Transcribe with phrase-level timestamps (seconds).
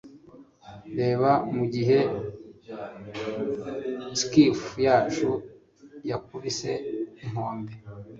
[0.99, 1.99] reba, mugihe
[4.19, 5.29] skiff yacu
[6.09, 6.71] yakubise
[7.23, 7.73] inkombe